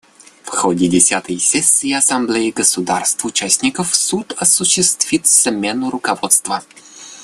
[0.45, 6.63] В ходе десятой сессии Ассамблеи государств-участников Суд осуществит смену руководства.